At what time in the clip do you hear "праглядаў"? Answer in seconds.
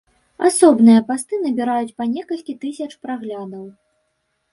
3.05-3.69